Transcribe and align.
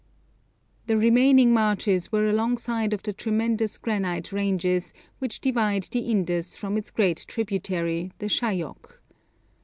The 0.87 0.97
remaining 0.97 1.53
marches 1.53 2.11
were 2.11 2.27
alongside 2.27 2.91
of 2.91 3.03
the 3.03 3.13
tremendous 3.13 3.77
granite 3.77 4.31
ranges 4.31 4.95
which 5.19 5.39
divide 5.41 5.83
the 5.91 5.99
Indus 5.99 6.55
from 6.55 6.75
its 6.75 6.89
great 6.89 7.23
tributary, 7.27 8.11
the 8.17 8.25
Shayok. 8.27 8.97